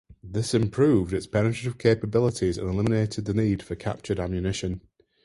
[0.23, 4.81] This improved its penetrative capabilities and eliminated the need for captured ammunition.